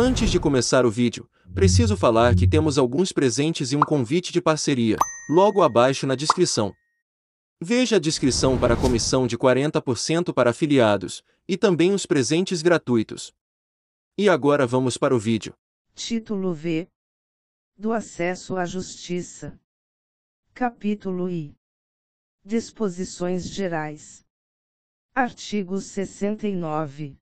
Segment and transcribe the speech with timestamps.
[0.00, 4.40] Antes de começar o vídeo, preciso falar que temos alguns presentes e um convite de
[4.40, 4.96] parceria,
[5.28, 6.72] logo abaixo na descrição.
[7.60, 13.32] Veja a descrição para a comissão de 40% para afiliados, e também os presentes gratuitos.
[14.16, 15.52] E agora vamos para o vídeo.
[15.96, 16.86] Título V.
[17.76, 19.58] Do acesso à justiça.
[20.54, 21.56] Capítulo I.
[22.44, 24.24] Disposições gerais.
[25.12, 27.16] Artigo 69.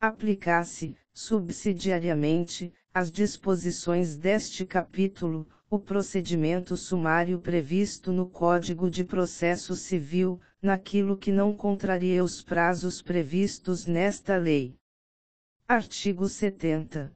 [0.00, 10.40] Aplicar-se, subsidiariamente, às disposições deste capítulo, o procedimento sumário previsto no Código de Processo Civil,
[10.60, 14.74] naquilo que não contraria os prazos previstos nesta lei.
[15.68, 17.12] Artigo 70.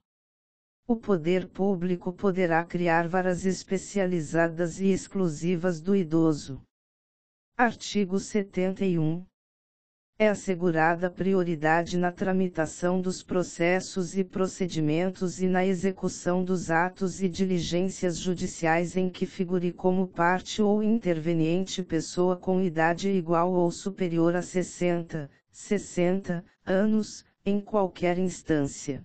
[0.86, 6.62] O poder público poderá criar varas especializadas e exclusivas do idoso.
[7.56, 9.26] Artigo 71
[10.16, 17.28] é assegurada prioridade na tramitação dos processos e procedimentos e na execução dos atos e
[17.28, 24.36] diligências judiciais em que figure como parte ou interveniente pessoa com idade igual ou superior
[24.36, 29.02] a 60, 60 anos, em qualquer instância.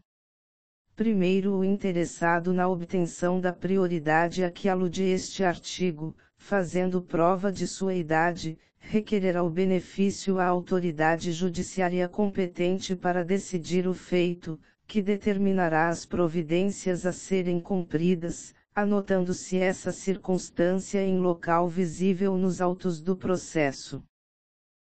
[0.95, 7.66] Primeiro, o interessado na obtenção da prioridade a que alude este artigo, fazendo prova de
[7.66, 15.89] sua idade, requererá o benefício à autoridade judiciária competente para decidir o feito, que determinará
[15.89, 24.03] as providências a serem cumpridas, anotando-se essa circunstância em local visível nos autos do processo.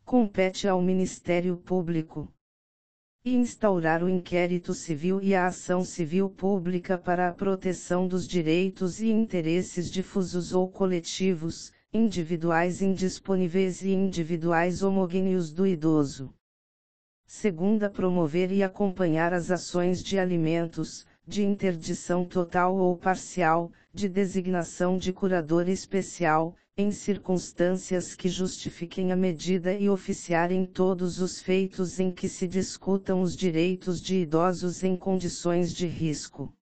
[0.07, 2.33] compete ao Ministério Público
[3.25, 9.11] instaurar o inquérito civil e a ação civil pública para a proteção dos direitos e
[9.11, 16.33] interesses difusos ou coletivos, individuais indisponíveis e individuais homogêneos do idoso.
[17.27, 24.97] Segunda, promover e acompanhar as ações de alimentos, de interdição total ou parcial, de designação
[24.97, 32.13] de curador especial, em circunstâncias que justifiquem a medida e oficiarem todos os feitos em
[32.13, 36.55] que se discutam os direitos de idosos em condições de risco.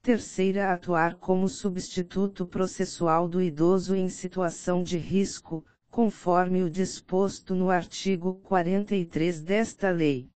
[0.00, 7.68] Terceira, atuar como substituto processual do idoso em situação de risco, conforme o disposto no
[7.68, 10.30] artigo 43 desta lei.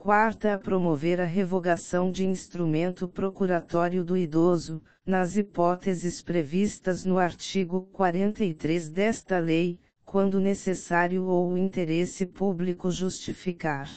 [0.00, 7.82] Quarta, a promover a revogação de instrumento procuratório do idoso, nas hipóteses previstas no artigo
[7.92, 13.90] 43 desta lei, quando necessário ou o interesse público justificar.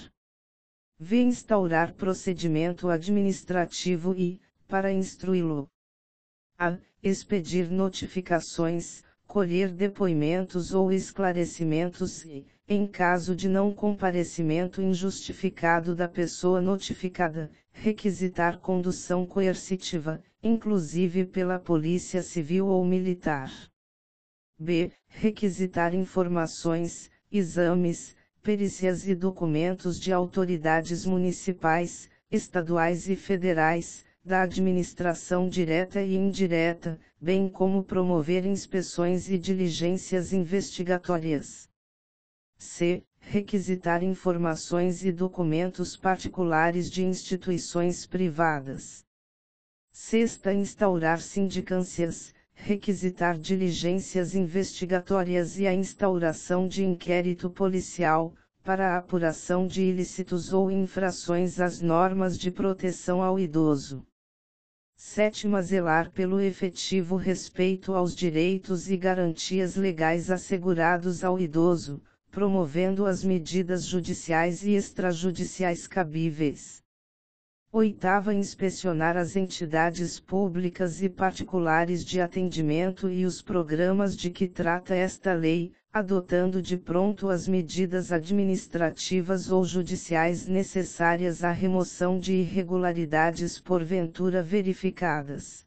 [1.00, 1.22] V.
[1.22, 5.70] Instaurar procedimento administrativo e, para instruí-lo.
[6.60, 6.78] A.
[7.02, 16.62] Expedir notificações, colher depoimentos ou esclarecimentos e, em caso de não comparecimento injustificado da pessoa
[16.62, 23.52] notificada, requisitar condução coercitiva, inclusive pela Polícia Civil ou Militar.
[24.58, 24.92] B.
[25.08, 36.02] Requisitar informações, exames, perícias e documentos de autoridades municipais, estaduais e federais, da administração direta
[36.02, 41.68] e indireta, bem como promover inspeções e diligências investigatórias.
[42.64, 43.04] C.
[43.20, 49.06] Requisitar informações e documentos particulares de instituições privadas.
[49.92, 58.34] Sexta, instaurar sindicâncias, requisitar diligências investigatórias e a instauração de inquérito policial,
[58.64, 64.06] para a apuração de ilícitos ou infrações às normas de proteção ao idoso.
[64.96, 72.02] Sétima, zelar pelo efetivo respeito aos direitos e garantias legais assegurados ao idoso,
[72.34, 76.82] promovendo as medidas judiciais e extrajudiciais cabíveis.
[77.72, 84.96] Oitava, inspecionar as entidades públicas e particulares de atendimento e os programas de que trata
[84.96, 93.60] esta lei, adotando de pronto as medidas administrativas ou judiciais necessárias à remoção de irregularidades
[93.60, 95.63] porventura verificadas.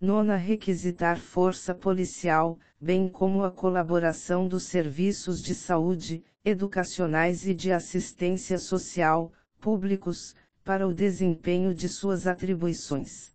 [0.00, 7.72] Nona, requisitar força policial, bem como a colaboração dos serviços de saúde, educacionais e de
[7.72, 13.32] assistência social, públicos, para o desempenho de suas atribuições.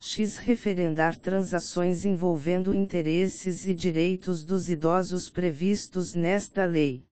[0.00, 0.38] X.
[0.38, 7.04] Referendar transações envolvendo interesses e direitos dos idosos previstos nesta lei.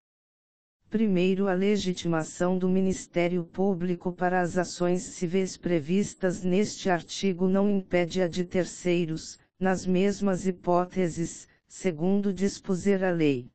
[0.94, 8.22] Primeiro, a legitimação do Ministério Público para as ações civis previstas neste artigo não impede
[8.22, 13.50] a de terceiros, nas mesmas hipóteses, segundo dispuser a lei.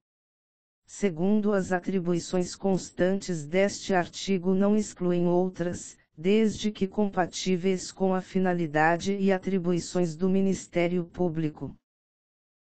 [0.86, 9.16] Segundo as atribuições constantes deste artigo não excluem outras, desde que compatíveis com a finalidade
[9.16, 11.74] e atribuições do Ministério Público.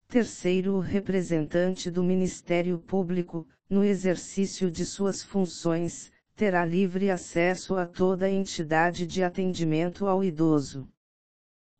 [0.07, 7.85] Terceiro, o representante do Ministério Público, no exercício de suas funções, terá livre acesso a
[7.85, 10.87] toda entidade de atendimento ao idoso.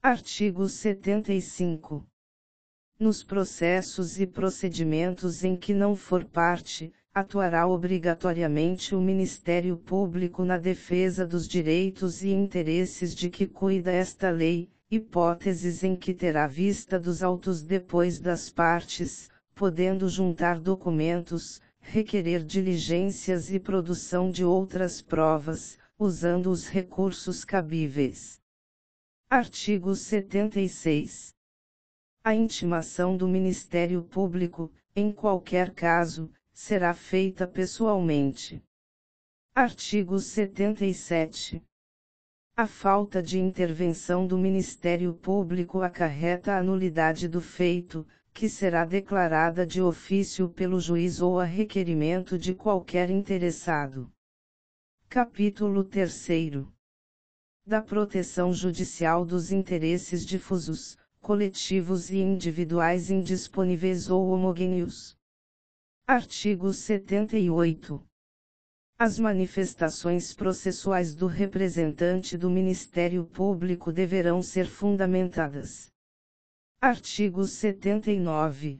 [0.01, 2.05] Artigo 75
[2.97, 10.57] nos processos e procedimentos em que não for parte, atuará obrigatoriamente o Ministério Público na
[10.57, 16.99] defesa dos direitos e interesses de que cuida esta lei, hipóteses em que terá vista
[16.99, 25.77] dos autos depois das partes, podendo juntar documentos, requerer diligências e produção de outras provas,
[25.99, 28.39] usando os recursos cabíveis.
[29.29, 31.33] Artigo 76.
[32.23, 38.63] A intimação do Ministério Público, em qualquer caso, será feita pessoalmente.
[39.53, 41.61] Artigo 77.
[42.57, 49.67] A falta de intervenção do Ministério Público acarreta a nulidade do feito, que será declarada
[49.67, 54.09] de ofício pelo juiz ou a requerimento de qualquer interessado.
[55.09, 56.65] Capítulo 3.
[57.67, 65.17] Da proteção judicial dos interesses difusos, coletivos e individuais indisponíveis ou homogêneos.
[66.07, 68.01] Artigo 78.
[68.97, 75.91] As manifestações processuais do representante do Ministério Público deverão ser fundamentadas.
[76.79, 78.79] Artigo 79.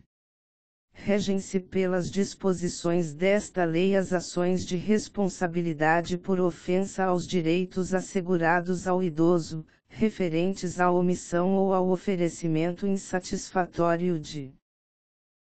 [0.93, 9.03] Regem-se pelas disposições desta lei as ações de responsabilidade por ofensa aos direitos assegurados ao
[9.03, 14.53] idoso, referentes à omissão ou ao oferecimento insatisfatório de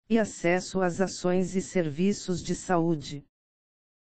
[0.09, 3.25] e acesso às ações e serviços de saúde.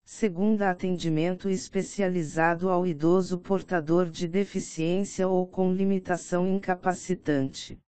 [0.08, 7.82] Segunda, atendimento especializado ao idoso portador de deficiência ou com limitação incapacitante.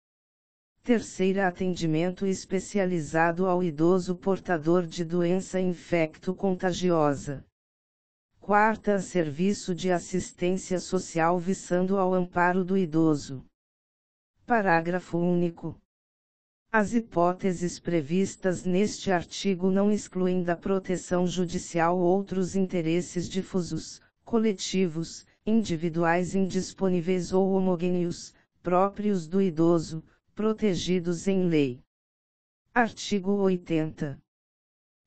[0.84, 7.44] Terceira, atendimento especializado ao idoso portador de doença infecto-contagiosa.
[8.38, 13.44] Quarta, serviço de assistência social visando ao amparo do idoso.
[14.46, 15.76] Parágrafo único.
[16.76, 26.34] As hipóteses previstas neste artigo não excluem da proteção judicial outros interesses difusos, coletivos, individuais
[26.34, 30.02] indisponíveis ou homogêneos, próprios do idoso,
[30.34, 31.80] protegidos em lei.
[32.74, 34.20] Artigo 80.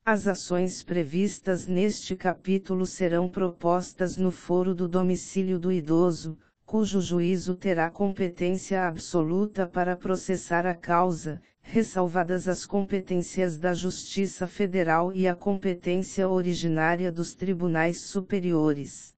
[0.06, 7.54] As ações previstas neste capítulo serão propostas no foro do domicílio do idoso, cujo juízo
[7.54, 15.36] terá competência absoluta para processar a causa, ressalvadas as competências da Justiça Federal e a
[15.36, 19.14] competência originária dos tribunais superiores.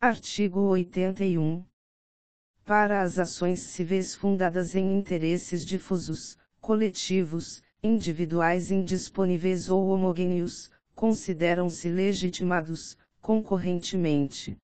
[0.00, 1.64] Artigo 81.
[2.64, 12.96] Para as ações civis fundadas em interesses difusos, coletivos, individuais indisponíveis ou homogêneos, consideram-se legitimados,
[13.20, 14.56] concorrentemente.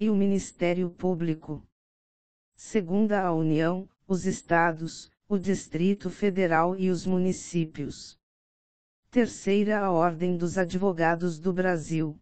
[0.00, 1.62] e o Ministério Público.
[2.54, 8.16] Segunda a União, os Estados, o Distrito Federal e os municípios.
[9.10, 12.16] Terceira a Ordem dos Advogados do Brasil.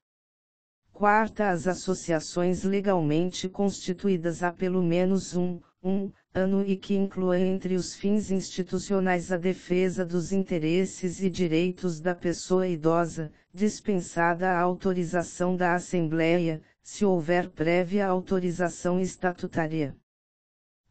[0.90, 7.74] Quarta as associações legalmente constituídas há pelo menos um, um ano e que inclua entre
[7.74, 15.54] os fins institucionais a defesa dos interesses e direitos da pessoa idosa, dispensada a autorização
[15.54, 19.94] da Assembleia, se houver prévia autorização estatutária.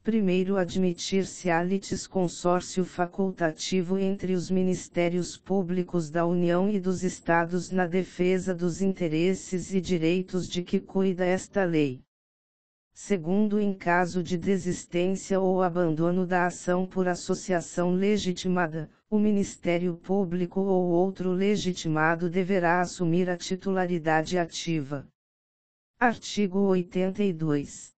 [0.03, 1.65] Primeiro admitir-se a
[2.09, 9.73] consórcio facultativo entre os Ministérios Públicos da União e dos Estados na defesa dos interesses
[9.73, 12.01] e direitos de que cuida esta lei.
[12.93, 20.59] Segundo, em caso de desistência ou abandono da ação por associação legitimada, o Ministério Público
[20.59, 25.07] ou outro legitimado deverá assumir a titularidade ativa.
[25.97, 27.93] Artigo 82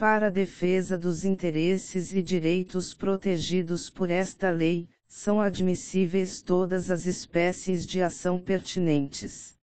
[0.00, 7.04] para a defesa dos interesses e direitos protegidos por esta lei, são admissíveis todas as
[7.04, 9.58] espécies de ação pertinentes.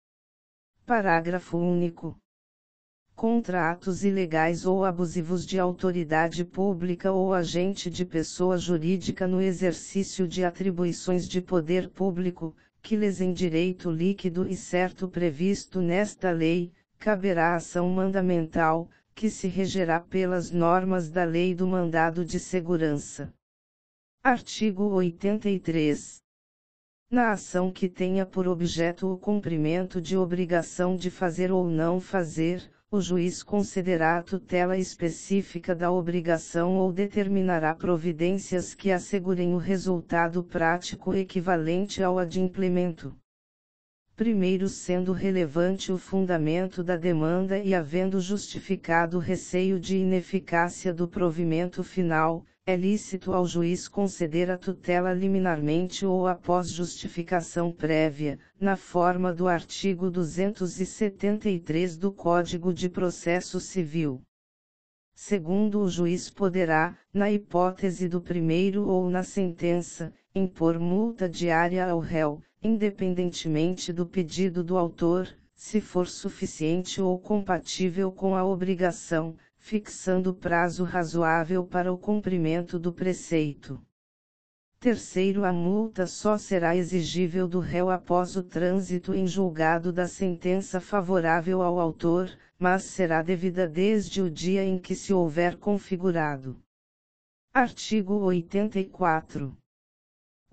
[0.85, 2.19] Parágrafo único.
[3.14, 10.45] Contratos ilegais ou abusivos de autoridade pública ou agente de pessoa jurídica no exercício de
[10.45, 17.55] atribuições de poder público, que lhes em direito líquido e certo previsto nesta lei, caberá
[17.55, 23.33] ação mandamental, que se regerá pelas normas da Lei do Mandado de Segurança.
[24.23, 26.21] Artigo 83.
[27.09, 32.68] Na ação que tenha por objeto o cumprimento de obrigação de fazer ou não fazer,
[32.90, 40.42] o juiz concederá a tutela específica da obrigação ou determinará providências que assegurem o resultado
[40.42, 43.16] prático equivalente ao adimplemento
[44.16, 51.09] primeiro sendo relevante o fundamento da demanda e havendo justificado o receio de ineficácia do
[51.09, 58.76] provimento final, é lícito ao juiz conceder a tutela liminarmente ou após justificação prévia, na
[58.76, 64.23] forma do artigo 273 do Código de Processo Civil.
[65.12, 71.99] Segundo, o juiz poderá, na hipótese do primeiro ou na sentença, impor multa diária ao
[71.99, 80.35] réu, independentemente do pedido do autor, se for suficiente ou compatível com a obrigação, fixando
[80.35, 83.78] prazo razoável para o cumprimento do preceito.
[84.80, 90.80] Terceiro, a multa só será exigível do réu após o trânsito em julgado da sentença
[90.80, 96.56] favorável ao autor, mas será devida desde o dia em que se houver configurado.
[97.52, 99.56] Artigo 84.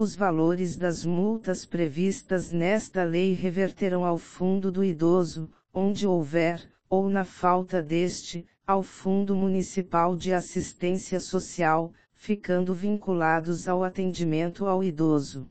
[0.04, 7.08] Os valores das multas previstas nesta lei reverterão ao fundo do idoso, onde houver, ou
[7.08, 15.48] na falta deste, ao Fundo Municipal de Assistência Social, ficando vinculados ao atendimento ao idoso.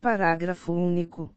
[0.00, 1.30] Parágrafo único.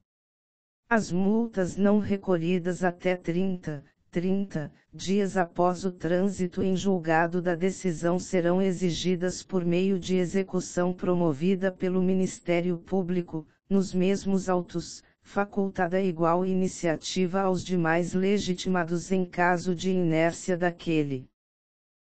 [0.87, 3.83] As multas não recolhidas até 30,
[4.15, 10.93] 30 dias após o trânsito em julgado da decisão serão exigidas por meio de execução
[10.93, 19.75] promovida pelo Ministério Público, nos mesmos autos, facultada igual iniciativa aos demais legitimados em caso
[19.75, 21.29] de inércia daquele.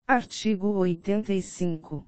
[0.05, 2.05] Artigo 85.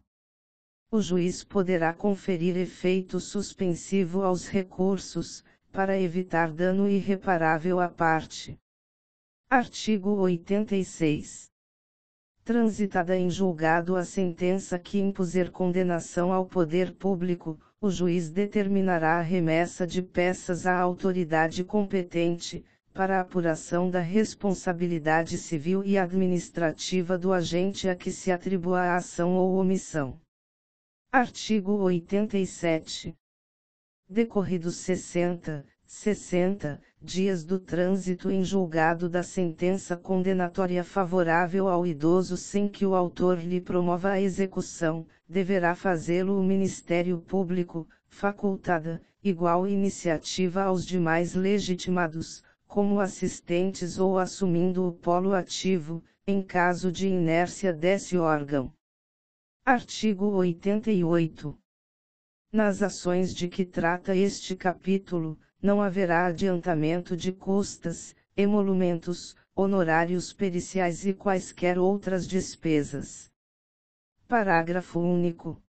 [0.92, 8.60] O juiz poderá conferir efeito suspensivo aos recursos, para evitar dano irreparável à parte.
[9.50, 11.52] Artigo 86.
[12.44, 19.22] Transitada em julgado a sentença que impuser condenação ao poder público, o juiz determinará a
[19.22, 27.88] remessa de peças à autoridade competente, para apuração da responsabilidade civil e administrativa do agente
[27.88, 30.20] a que se atribua a ação ou omissão.
[31.12, 33.16] Artigo 87.
[34.10, 42.68] Decorridos 60, 60 dias do trânsito em julgado da sentença condenatória favorável ao idoso sem
[42.68, 50.64] que o autor lhe promova a execução, deverá fazê-lo o Ministério Público, facultada, igual iniciativa
[50.64, 58.18] aos demais legitimados, como assistentes ou assumindo o polo ativo, em caso de inércia desse
[58.18, 58.74] órgão.
[59.64, 61.58] Artigo 88.
[62.52, 71.06] Nas ações de que trata este capítulo, não haverá adiantamento de custas, emolumentos, honorários periciais
[71.06, 73.32] e quaisquer outras despesas.
[74.28, 75.62] Parágrafo único.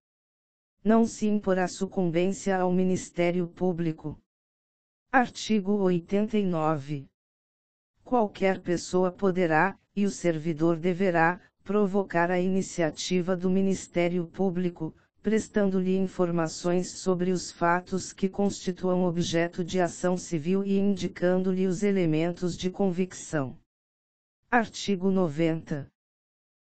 [0.83, 4.19] Não se imporá sucumbência ao Ministério Público.
[5.13, 7.07] Artigo 89.
[8.05, 14.95] Qualquer pessoa poderá, e o servidor deverá provocar a iniciativa do Ministério Público,
[15.27, 22.57] prestando-lhe informações sobre os fatos que constituam objeto de ação civil e indicando-lhe os elementos
[22.57, 23.59] de convicção.
[24.49, 25.91] Artigo 90.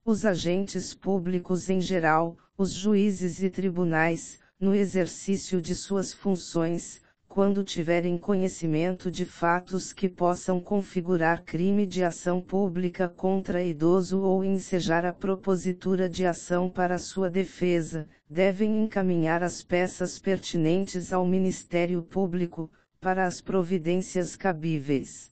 [0.03, 7.00] Os agentes públicos em geral, os juízes e tribunais, no exercício de suas funções,
[7.33, 14.43] quando tiverem conhecimento de fatos que possam configurar crime de ação pública contra idoso ou
[14.43, 22.03] ensejar a propositura de ação para sua defesa, devem encaminhar as peças pertinentes ao Ministério
[22.03, 22.69] Público,
[22.99, 25.31] para as providências cabíveis.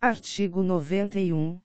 [0.00, 1.60] Artigo 91.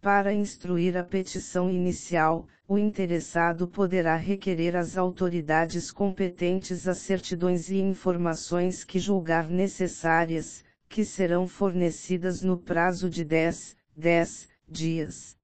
[0.00, 7.76] Para instruir a petição inicial, o interessado poderá requerer às autoridades competentes as certidões e
[7.76, 15.36] informações que julgar necessárias, que serão fornecidas no prazo de 10, 10 dias.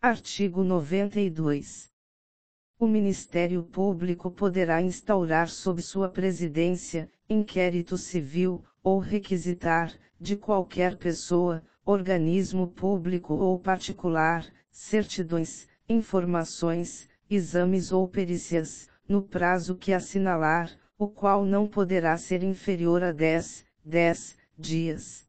[0.00, 1.90] Artigo 92.
[2.78, 11.62] O Ministério Público poderá instaurar sob sua presidência, inquérito civil, ou requisitar, de qualquer pessoa,
[11.86, 21.44] organismo público ou particular, certidões, informações, exames ou perícias, no prazo que assinalar, o qual
[21.44, 25.28] não poderá ser inferior a 10, 10 dias.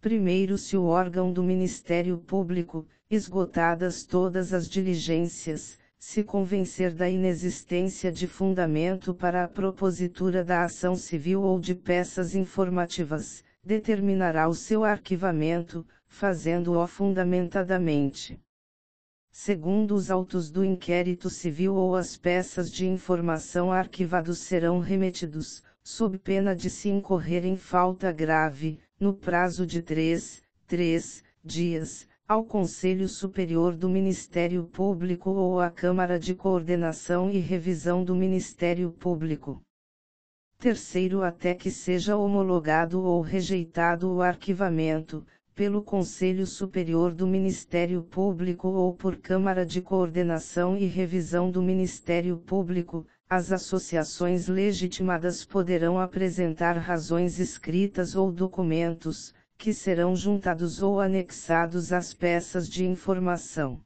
[0.00, 8.12] Primeiro, se o órgão do Ministério Público, esgotadas todas as diligências, se convencer da inexistência
[8.12, 14.84] de fundamento para a propositura da ação civil ou de peças informativas, determinará o seu
[14.84, 18.40] arquivamento, fazendo-o fundamentadamente
[19.38, 26.16] segundo os autos do inquérito civil ou as peças de informação arquivados serão remetidos, sob
[26.18, 33.06] pena de se incorrer em falta grave, no prazo de três, três dias, ao Conselho
[33.06, 39.60] Superior do Ministério Público ou à Câmara de Coordenação e Revisão do Ministério Público.
[40.58, 48.68] Terceiro, até que seja homologado ou rejeitado o arquivamento, pelo Conselho Superior do Ministério Público
[48.68, 56.78] ou por Câmara de Coordenação e Revisão do Ministério Público, as associações legitimadas poderão apresentar
[56.78, 63.80] razões escritas ou documentos, que serão juntados ou anexados às peças de informação.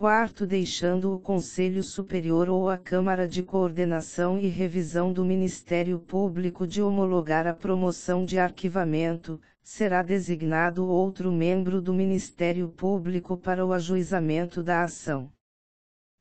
[0.00, 6.66] Quarto, deixando o Conselho Superior ou a Câmara de Coordenação e Revisão do Ministério Público
[6.66, 13.74] de homologar a promoção de arquivamento, será designado outro membro do Ministério Público para o
[13.74, 15.30] ajuizamento da ação.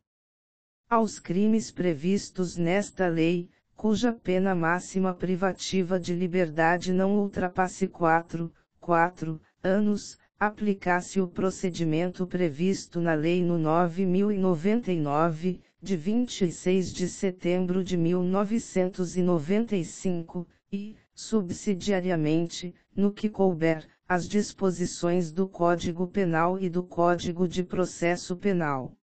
[0.87, 9.41] Aos crimes previstos nesta lei, cuja pena máxima privativa de liberdade não ultrapasse 4, 4
[9.63, 20.47] anos, aplicasse o procedimento previsto na Lei no 9099, de 26 de setembro de 1995,
[20.71, 28.37] e, subsidiariamente, no que couber, as disposições do Código Penal e do Código de Processo
[28.37, 28.95] Penal.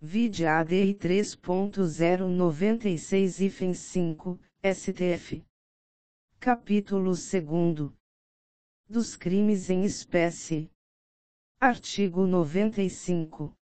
[0.00, 5.42] Vide ADI 3.096 IFEM 5, STF.
[6.38, 7.32] Capítulo 2
[8.88, 10.70] Dos crimes em espécie.
[11.58, 13.56] Artigo 95.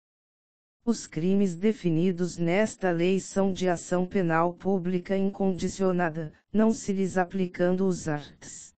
[0.85, 7.87] Os crimes definidos nesta lei são de ação penal pública incondicionada, não se lhes aplicando
[7.87, 8.75] os arts.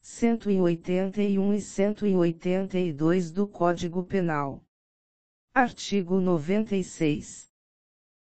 [0.00, 4.64] 181 e 182 do Código Penal.
[5.54, 7.48] Artigo 96.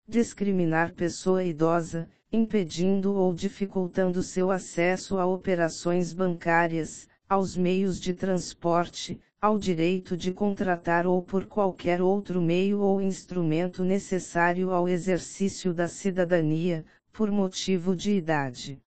[0.07, 9.21] Discriminar pessoa idosa, impedindo ou dificultando seu acesso a operações bancárias, aos meios de transporte,
[9.39, 15.87] ao direito de contratar ou por qualquer outro meio ou instrumento necessário ao exercício da
[15.87, 18.81] cidadania, por motivo de idade.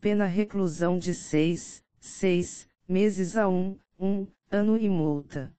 [0.00, 5.52] Pena reclusão de seis, seis meses a um, um ano e multa.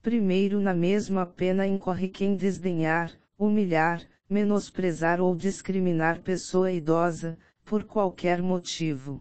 [0.00, 8.40] Primeiro, na mesma pena incorre quem desdenhar, humilhar, menosprezar ou discriminar pessoa idosa, por qualquer
[8.40, 9.20] motivo.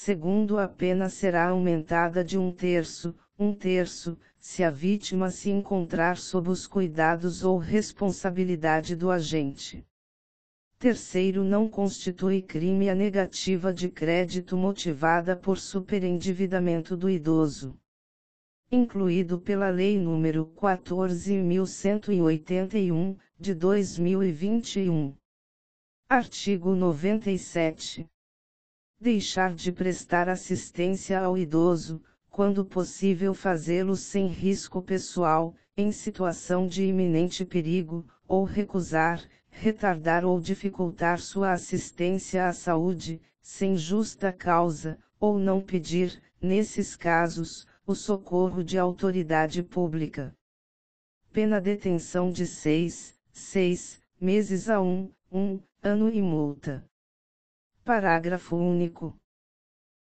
[0.00, 6.18] Segundo, a pena será aumentada de um terço, um terço, se a vítima se encontrar
[6.18, 9.84] sob os cuidados ou responsabilidade do agente.
[10.78, 17.76] Terceiro, não constitui crime a negativa de crédito motivada por superendividamento do idoso.
[18.70, 25.12] Incluído pela Lei nº 14.181, de 2021.
[26.08, 28.08] Artigo 97.
[29.00, 36.82] Deixar de prestar assistência ao idoso, quando possível fazê-lo sem risco pessoal, em situação de
[36.82, 45.38] iminente perigo, ou recusar, retardar ou dificultar sua assistência à saúde, sem justa causa, ou
[45.38, 50.36] não pedir, nesses casos, o socorro de autoridade pública.
[51.32, 56.87] Pena detenção de seis, seis meses a um, um ano e multa.
[57.88, 59.16] Parágrafo único.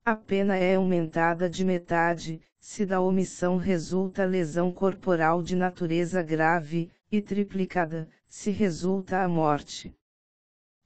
[0.05, 6.89] A pena é aumentada de metade, se da omissão resulta lesão corporal de natureza grave,
[7.11, 9.93] e triplicada, se resulta a morte.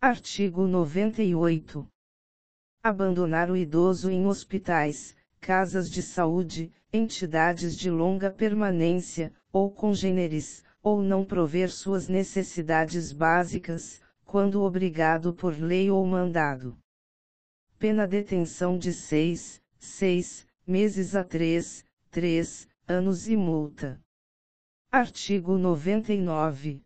[0.02, 1.88] Artigo 98.
[2.82, 11.04] Abandonar o idoso em hospitais, casas de saúde, entidades de longa permanência, ou congêneres, ou
[11.04, 16.76] não prover suas necessidades básicas, quando obrigado por lei ou mandado
[17.80, 24.02] pena detenção de seis, seis meses a três, três anos e multa.
[24.92, 26.82] Artigo 99.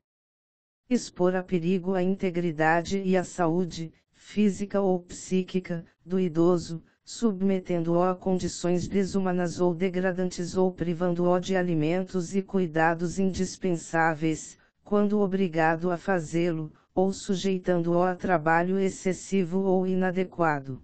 [0.90, 8.14] Expor a perigo a integridade e a saúde, física ou psíquica, do idoso, submetendo-o a
[8.14, 16.70] condições desumanas ou degradantes ou privando-o de alimentos e cuidados indispensáveis, quando obrigado a fazê-lo,
[16.94, 20.82] ou sujeitando-o a trabalho excessivo ou inadequado.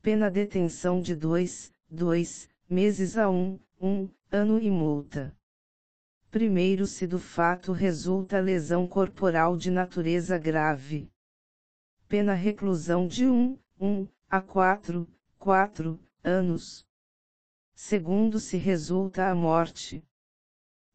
[0.00, 5.36] Pena detenção de dois, dois meses a um, um ano e multa.
[6.30, 11.10] Primeiro, se do fato resulta lesão corporal de natureza grave.
[12.08, 16.86] Pena reclusão de um, um a quatro, quatro anos.
[17.74, 20.04] Segundo, se resulta a morte.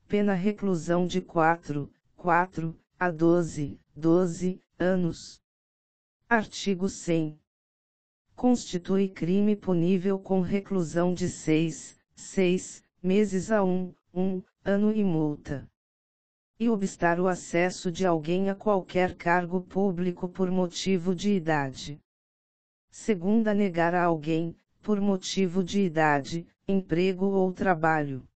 [0.08, 5.42] Pena reclusão de quatro, quatro a doze 12 anos.
[6.28, 7.40] Artigo 100.
[8.36, 15.72] Constitui crime punível com reclusão de 6, 6 meses a 1, 1 ano e multa.
[16.60, 21.98] E obstar o acesso de alguém a qualquer cargo público por motivo de idade.
[22.92, 28.28] Segunda, negar a alguém, por motivo de idade, emprego ou trabalho.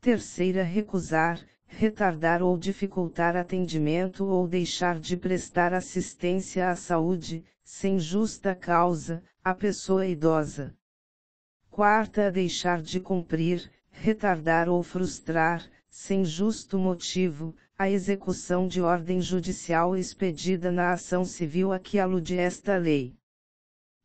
[0.00, 8.54] Terceira, recusar, retardar ou dificultar atendimento ou deixar de prestar assistência à saúde, sem justa
[8.54, 10.74] causa, à pessoa idosa.
[11.70, 19.96] Quarta, deixar de cumprir, retardar ou frustrar, sem justo motivo, a execução de ordem judicial
[19.96, 23.14] expedida na ação civil a que alude esta lei.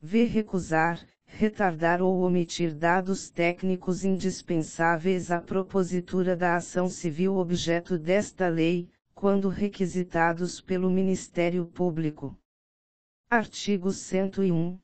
[0.02, 0.24] V.
[0.24, 1.06] Recusar,
[1.38, 9.48] retardar ou omitir dados técnicos indispensáveis à propositura da ação civil objeto desta lei, quando
[9.48, 12.36] requisitados pelo Ministério Público.
[13.30, 14.80] Artigo 101.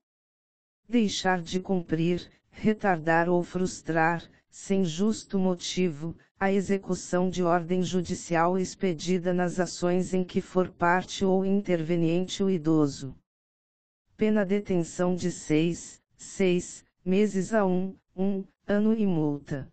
[0.88, 9.34] Deixar de cumprir, retardar ou frustrar, sem justo motivo, a execução de ordem judicial expedida
[9.34, 13.16] nas ações em que for parte ou interveniente o idoso.
[14.16, 19.72] Pena detenção de seis, 6 meses a 1, 1 ano e multa.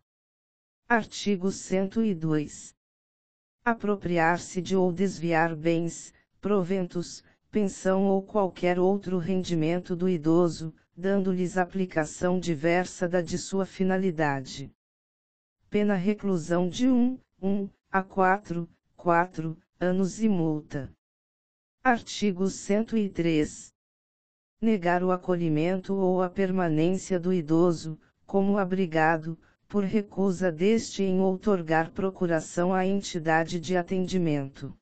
[0.88, 2.74] Artigo 102.
[3.64, 12.40] Apropriar-se de ou desviar bens, proventos, pensão ou qualquer outro rendimento do idoso, dando-lhes aplicação
[12.40, 14.72] diversa da de sua finalidade.
[15.68, 20.92] Pena reclusão de 1, 1 a 4, 4 anos e multa.
[21.83, 23.72] Artigo 103
[24.61, 31.92] negar o acolhimento ou a permanência do idoso, como abrigado, por recusa deste em outorgar
[31.92, 34.77] procuração à entidade de atendimento.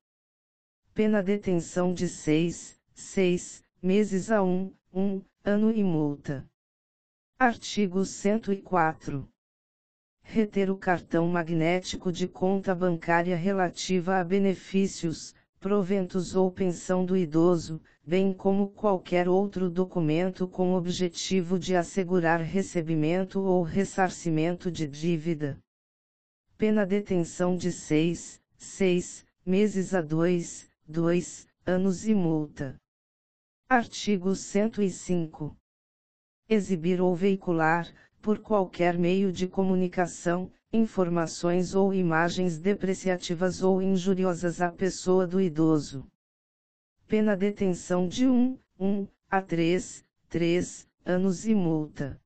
[0.93, 6.45] Pena detenção de seis, seis meses a um, um ano e multa.
[7.39, 9.29] Artigo 104.
[10.23, 17.81] Reter o cartão magnético de conta bancária relativa a benefícios, proventos ou pensão do idoso,
[18.05, 25.59] bem como qualquer outro documento com objetivo de assegurar recebimento ou ressarcimento de dívida.
[26.57, 32.77] Pena detenção de seis, seis meses a dois, dois anos e multa.
[33.69, 35.57] Artigo 105.
[36.49, 37.87] Exibir ou veicular,
[38.23, 46.07] por qualquer meio de comunicação, informações ou imagens depreciativas ou injuriosas à pessoa do idoso.
[47.07, 52.21] Pena detenção de 1, 1 a 3, 3 anos e multa.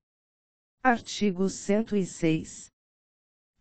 [0.83, 2.73] Artigo 106.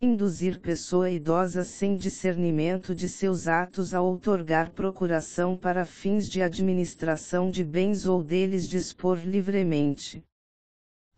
[0.00, 7.52] Induzir pessoa idosa sem discernimento de seus atos a outorgar procuração para fins de administração
[7.52, 10.24] de bens ou deles dispor livremente.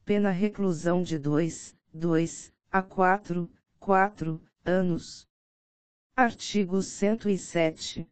[0.05, 5.29] Pena reclusão de 2, 2 a 4, 4 anos.
[6.17, 8.05] Artigo 107.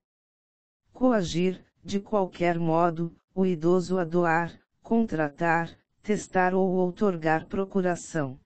[0.93, 8.39] Coagir, de qualquer modo, o idoso a doar, contratar, testar ou outorgar procuração.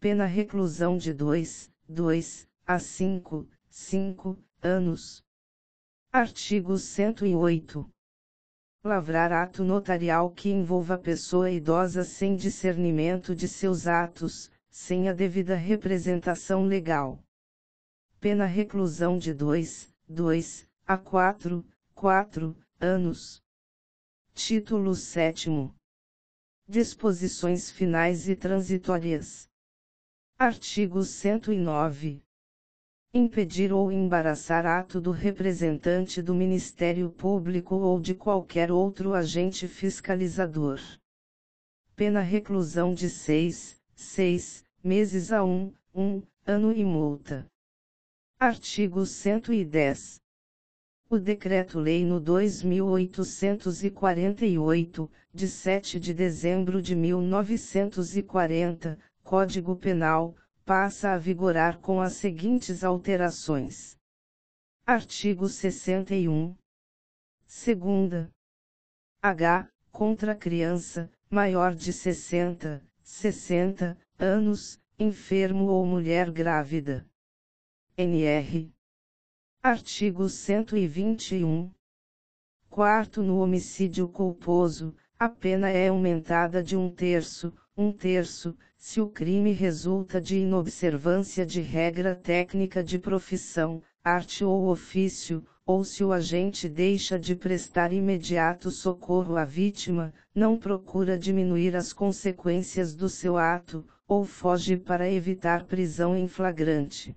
[0.00, 5.22] Pena reclusão de 2, 2 a 5, 5 anos.
[6.10, 7.88] Artigo 108.
[8.82, 15.54] Lavrar ato notarial que envolva pessoa idosa sem discernimento de seus atos, sem a devida
[15.54, 17.22] representação legal.
[18.18, 21.62] Pena reclusão de 2, 2 a 4,
[21.94, 23.42] 4 anos.
[24.32, 25.50] Título 7.
[26.66, 29.46] Disposições finais e transitórias.
[30.38, 32.24] Artigo 109.
[33.12, 40.80] Impedir ou embaraçar ato do representante do Ministério Público ou de qualquer outro agente fiscalizador.
[41.94, 47.46] Pena reclusão de 6, 6 meses a 1, 1 ano e multa.
[48.38, 50.20] Artigo 110.
[51.08, 60.34] O Decreto-Lei no 2848, de 7 de dezembro de 1940, Código Penal,
[60.64, 63.96] passa a vigorar com as seguintes alterações.
[64.84, 66.56] Artigo 61.
[67.46, 68.28] Segunda.
[69.22, 69.68] H.
[69.92, 77.04] Contra criança, maior de 60, 60 anos, enfermo ou mulher grávida.
[77.96, 78.72] NR.
[79.60, 81.70] Artigo 121.
[82.70, 89.08] Quarto no homicídio culposo, a pena é aumentada de um terço, um terço, se o
[89.08, 96.12] crime resulta de inobservância de regra técnica de profissão, arte ou ofício, ou se o
[96.12, 103.36] agente deixa de prestar imediato socorro à vítima, não procura diminuir as consequências do seu
[103.36, 107.16] ato, ou foge para evitar prisão em flagrante.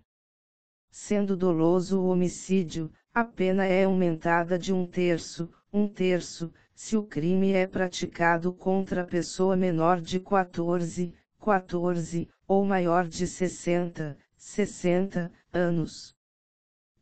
[0.92, 7.04] Sendo doloso o homicídio, a pena é aumentada de um terço, um terço, se o
[7.04, 16.16] crime é praticado contra pessoa menor de 14, 14, ou maior de 60, 60 anos.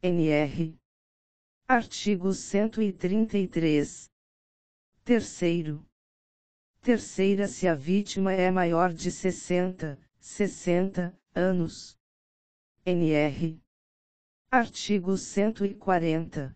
[0.01, 0.75] NR.
[1.65, 4.11] Artigo 133.
[5.05, 5.85] Terceiro.
[6.81, 11.97] Terceira se a vítima é maior de 60, 60 anos.
[12.85, 13.57] NR.
[14.51, 16.53] Artigo 140.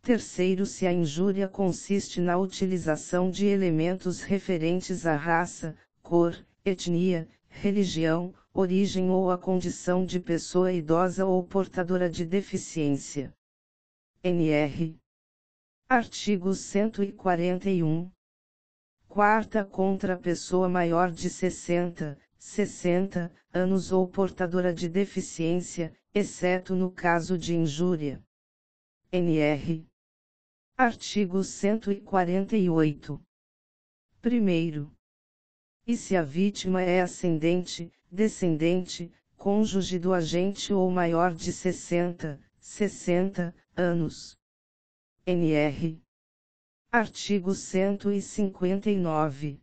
[0.00, 8.34] Terceiro, se a injúria consiste na utilização de elementos referentes à raça, cor, etnia, religião,
[8.52, 13.36] origem ou a condição de pessoa idosa ou portadora de deficiência.
[14.28, 14.98] NR.
[15.88, 18.10] Artigo 141.
[19.06, 27.38] Quarta contra pessoa maior de 60, 60 anos ou portadora de deficiência, exceto no caso
[27.38, 28.20] de injúria.
[29.12, 29.86] NR.
[30.76, 33.22] Artigo 148.
[34.20, 34.92] Primeiro.
[35.86, 43.54] E se a vítima é ascendente, descendente, cônjuge do agente ou maior de 60, 60
[43.76, 44.38] anos.
[45.26, 46.00] NR.
[46.90, 49.60] Artigo 159.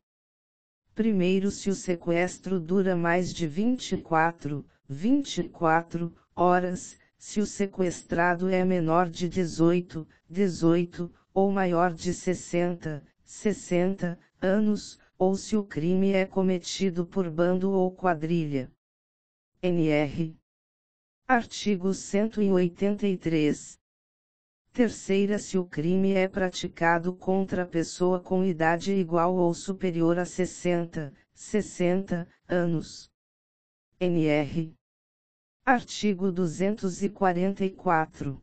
[0.93, 9.09] Primeiro, se o sequestro dura mais de 24, 24 horas, se o sequestrado é menor
[9.09, 17.07] de 18, 18, ou maior de 60, 60 anos, ou se o crime é cometido
[17.07, 18.71] por bando ou quadrilha.
[19.63, 20.37] NR.
[21.27, 23.81] Artigo 183.
[24.73, 31.13] Terceira, se o crime é praticado contra pessoa com idade igual ou superior a 60,
[31.31, 33.07] 60 anos.
[33.99, 34.73] NR.
[35.63, 38.41] Artigo 244.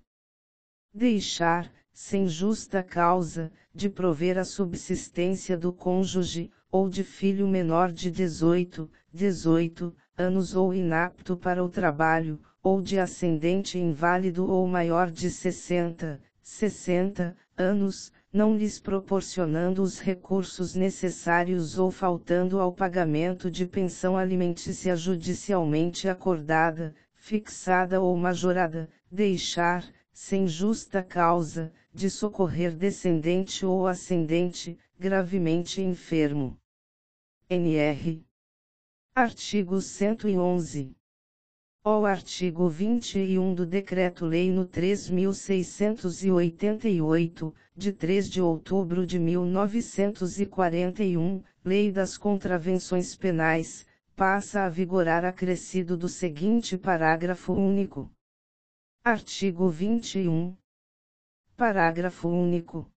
[0.94, 8.08] Deixar, sem justa causa, de prover a subsistência do cônjuge, ou de filho menor de
[8.08, 15.30] 18, 18 anos ou inapto para o trabalho, ou de ascendente inválido ou maior de
[15.30, 24.16] 60, 60 anos, não lhes proporcionando os recursos necessários ou faltando ao pagamento de pensão
[24.16, 34.78] alimentícia judicialmente acordada, fixada ou majorada, deixar, sem justa causa, de socorrer descendente ou ascendente,
[34.98, 36.56] gravemente enfermo.
[37.48, 38.24] NR.
[39.14, 40.94] Artigo 111.
[41.82, 52.18] O artigo 21 do Decreto-Lei no 3688, de 3 de outubro de 1941, Lei das
[52.18, 58.10] Contravenções Penais, passa a vigorar acrescido do seguinte parágrafo único.
[59.02, 60.54] Artigo 21.
[61.56, 62.92] Parágrafo único.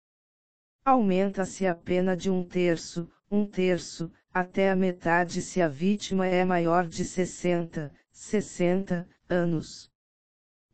[0.84, 6.43] Aumenta-se a pena de um terço, um terço, até a metade se a vítima é
[6.43, 9.91] maior de 60, 60 anos.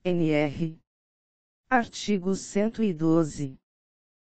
[0.03, 0.77] NR.
[1.69, 3.57] Artigo 112.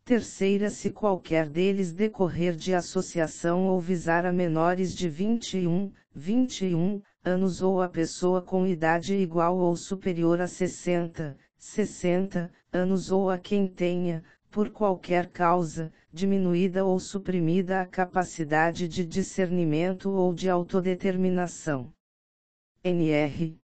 [0.05, 7.61] Terceira, se qualquer deles decorrer de associação ou visar a menores de 21, 21 anos
[7.61, 13.67] ou a pessoa com idade igual ou superior a 60, 60 anos ou a quem
[13.67, 21.93] tenha, por qualquer causa, diminuída ou suprimida a capacidade de discernimento ou de autodeterminação.
[22.81, 23.61] NR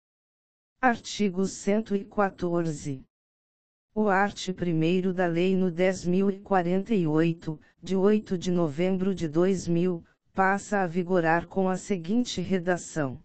[0.87, 3.03] Artigo 114.
[3.95, 4.49] O art.
[4.49, 11.67] 1 da Lei no 10.048, de 8 de novembro de 2000, passa a vigorar com
[11.67, 13.19] a seguinte redação.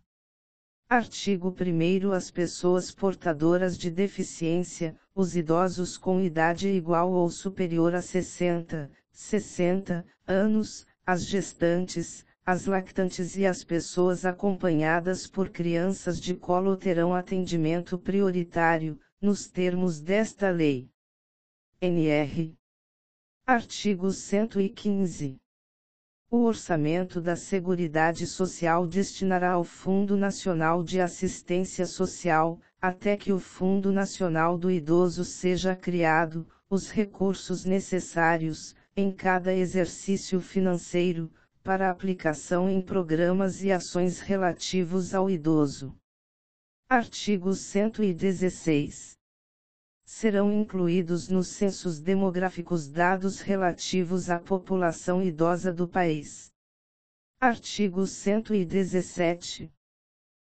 [0.88, 8.01] Artigo 1 As pessoas portadoras de deficiência, os idosos com idade igual ou superior a
[8.01, 16.77] 60, 60 anos, as gestantes, as lactantes e as pessoas acompanhadas por crianças de colo
[16.77, 20.91] terão atendimento prioritário, nos termos desta lei.
[21.81, 22.53] NR.
[23.47, 25.37] Artigo 115.
[26.29, 33.39] O orçamento da Seguridade Social destinará ao Fundo Nacional de Assistência Social, até que o
[33.39, 41.31] Fundo Nacional do Idoso seja criado, os recursos necessários, em cada exercício financeiro,
[41.62, 45.94] para aplicação em programas e ações relativos ao idoso.
[46.88, 49.16] Artigo 116.
[50.05, 56.51] Serão incluídos nos censos demográficos dados relativos à população idosa do país.
[57.40, 59.73] Artigo 117.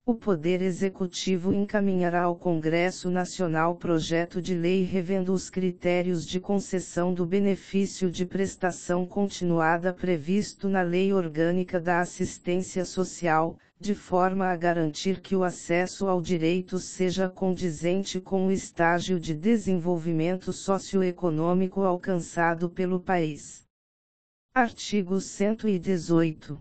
[0.05, 7.15] O Poder Executivo encaminhará ao Congresso Nacional projeto de lei revendo os critérios de concessão
[7.15, 14.57] do benefício de prestação continuada previsto na Lei Orgânica da Assistência Social, de forma a
[14.57, 22.69] garantir que o acesso ao direito seja condizente com o estágio de desenvolvimento socioeconômico alcançado
[22.69, 23.65] pelo país.
[24.53, 26.61] Artigo 118.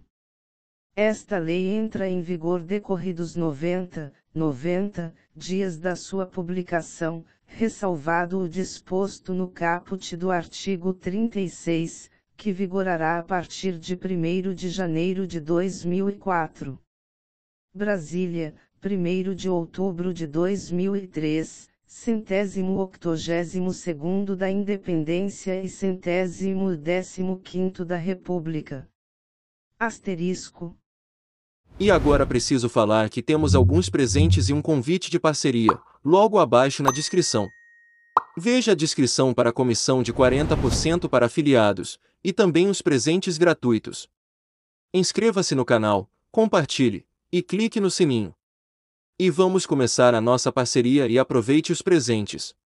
[0.94, 9.34] Esta lei entra em vigor decorridos 90, 90 dias da sua publicação, ressalvado o disposto
[9.34, 16.78] no caput do artigo 36, que vigorará a partir de 1 de janeiro de 2004.
[17.74, 27.86] Brasília, 1 de outubro de 2003, centésimo octogésimo segundo da Independência e centésimo décimo quinto
[27.86, 28.90] da República.
[29.80, 30.78] Asterisco
[31.80, 36.84] e agora preciso falar que temos alguns presentes e um convite de parceria, logo abaixo
[36.84, 37.48] na descrição.
[38.38, 44.08] Veja a descrição para a comissão de 40% para afiliados, e também os presentes gratuitos.
[44.94, 48.36] Inscreva-se no canal, compartilhe, e clique no sininho.
[49.18, 52.56] E vamos começar a nossa parceria e aproveite os presentes.